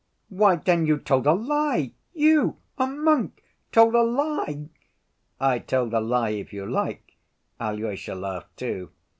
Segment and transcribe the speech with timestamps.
[0.29, 1.91] "Why, then you told a lie?
[2.15, 4.69] You, a monk, told a lie!"
[5.39, 7.17] "I told a lie if you like,"
[7.59, 8.89] Alyosha laughed, too.